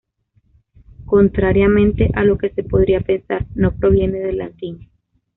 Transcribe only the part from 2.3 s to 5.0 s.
que se podría pensar, no proviene del latín.